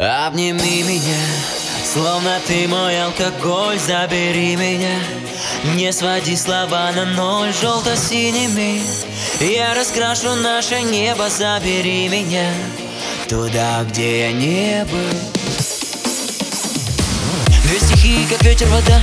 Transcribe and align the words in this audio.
Обними 0.00 0.82
меня, 0.82 1.20
словно 1.84 2.40
ты 2.46 2.66
мой 2.66 3.02
алкоголь 3.02 3.78
Забери 3.78 4.56
меня, 4.56 4.98
не 5.74 5.92
своди 5.92 6.36
слова 6.36 6.90
на 6.92 7.04
ноль 7.04 7.52
Желто-синими 7.52 8.80
я 9.40 9.74
раскрашу 9.74 10.36
наше 10.36 10.80
небо 10.80 11.28
Забери 11.28 12.08
меня 12.08 12.50
туда, 13.28 13.84
где 13.84 14.20
я 14.20 14.32
не 14.32 14.86
был. 14.90 15.18
Две 17.64 17.78
стихии, 17.78 18.26
как 18.26 18.42
ветер, 18.42 18.68
вода. 18.68 19.02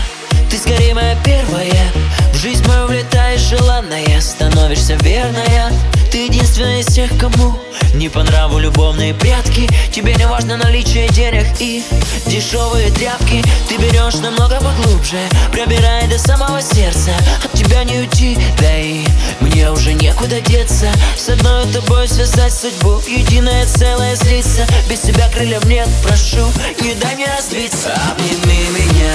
Ты 0.50 0.58
скорее 0.58 0.96
моя 0.96 1.16
первая 1.24 1.94
В 2.34 2.38
жизнь 2.38 2.66
мою 2.68 2.88
влетаешь 2.88 3.42
желанная 3.42 4.22
Становишься 4.22 4.96
верная. 5.02 5.72
Ты 6.12 6.26
единственная 6.26 6.80
из 6.80 6.88
тех, 6.88 7.10
кому 7.18 7.58
не 7.94 8.10
по 8.10 8.24
нраву 8.24 8.60
любовные 8.60 9.14
прятки. 9.14 9.68
Тебе 9.92 10.14
не 10.16 10.28
важно 10.28 10.58
наличие 10.58 11.08
денег 11.10 11.46
и 11.60 11.84
дешевые 12.26 12.92
тряпки. 12.92 13.44
Ты 13.68 13.78
берешь 13.78 14.16
намного 14.16 14.60
поглубже, 14.60 15.18
пробирая 15.52 16.08
до 16.08 16.18
самого 16.20 16.62
сердца. 16.62 17.12
От 17.44 17.52
тебя 17.54 17.84
не 17.84 18.00
уйти, 18.00 18.38
да 18.60 18.78
и 18.78 19.06
мне 19.40 19.72
уже 19.72 19.94
некуда 19.94 20.42
деться. 20.42 20.88
С 21.18 21.30
одной 21.30 21.66
тобой 21.68 22.08
связать 22.08 22.54
судьбу, 22.54 23.02
единое 23.08 23.66
целое 23.66 24.16
слиться 24.16 24.66
Без 24.90 25.00
тебя 25.02 25.28
крыльев 25.30 25.64
нет, 25.66 25.88
прошу, 26.04 26.46
не 26.82 26.94
дай 26.96 27.16
мне 27.16 27.28
разбиться 27.28 27.94
Обними 28.12 28.70
меня, 28.70 29.07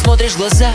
смотришь 0.00 0.32
в 0.32 0.38
глаза 0.38 0.72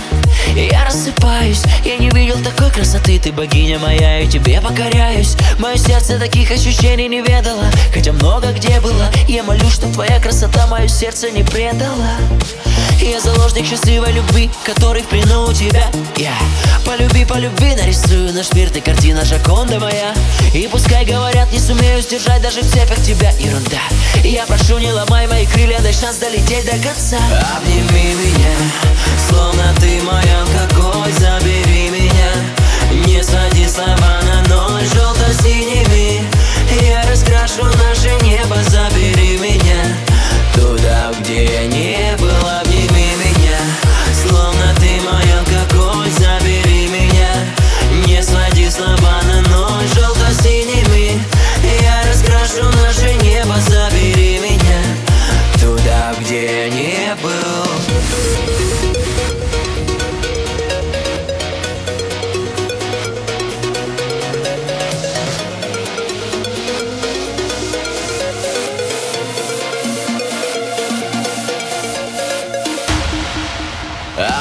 И 0.55 0.69
я 0.71 0.85
рассыпаюсь. 0.85 1.63
Я 1.83 1.97
не 1.97 2.09
видел 2.09 2.37
такой 2.43 2.71
красоты 2.71 3.19
Ты 3.19 3.31
богиня 3.31 3.79
моя 3.79 4.21
и 4.21 4.27
тебе 4.27 4.61
покоряюсь. 4.61 5.35
Мое 5.59 5.77
сердце 5.77 6.19
таких 6.19 6.51
ощущений 6.51 7.07
не 7.07 7.21
ведало 7.21 7.65
Хотя 7.93 8.13
много 8.13 8.51
где 8.51 8.79
было. 8.79 9.09
Я 9.27 9.43
молю, 9.43 9.69
чтоб 9.69 9.91
твоя 9.91 10.19
красота 10.19 10.67
мое 10.67 10.87
сердце 10.87 11.31
не 11.31 11.43
предала. 11.43 12.11
Я 13.01 13.19
заложник 13.19 13.65
счастливой 13.65 14.13
любви 14.13 14.49
Который 14.63 15.01
в 15.01 15.07
плену 15.07 15.47
у 15.47 15.53
тебя. 15.53 15.83
Я 16.15 16.33
полюби, 16.85 17.25
полюби, 17.25 17.75
нарисую 17.75 18.33
наш 18.33 18.53
мир 18.53 18.69
Ты 18.69 18.81
картина 18.81 19.25
Жаконда 19.25 19.79
моя. 19.79 20.13
И 20.53 20.67
пускай 20.67 21.05
говорят, 21.05 21.51
не 21.51 21.59
сумею 21.59 22.01
сдержать 22.01 22.41
Даже 22.41 22.61
в 22.61 22.69
цепях 22.69 23.01
тебя. 23.03 23.31
Ерунда. 23.39 23.81
Я 24.23 24.45
прошу, 24.45 24.77
не 24.77 24.91
ломай 24.91 25.27
мои 25.27 25.45
крылья 25.45 25.79
Дай 25.81 25.93
шанс 25.93 26.17
долететь 26.17 26.65
до 26.65 26.77
конца. 26.87 27.17
Обними 27.57 28.15
меня, 28.15 28.84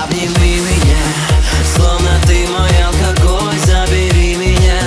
Обними 0.05 0.61
меня, 0.61 1.03
словно 1.75 2.11
ты 2.27 2.47
мой 2.49 2.69
алкоголь 2.85 3.59
Забери 3.65 4.35
меня, 4.37 4.79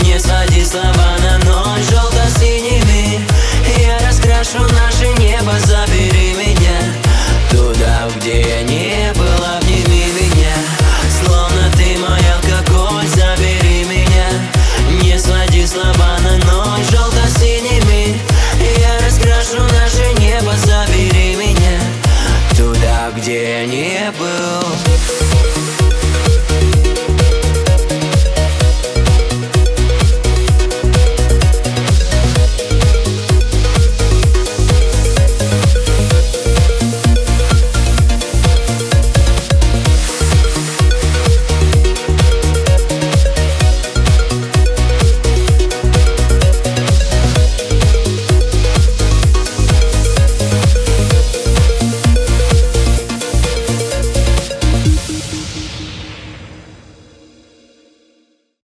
не 0.00 0.16
своди 0.20 0.64
слова 0.64 1.16
на 1.18 1.38
ночь 1.38 1.82
Желто-синими 1.90 3.26
я 3.80 3.98
раскрашу 4.06 4.60
на 4.60 4.83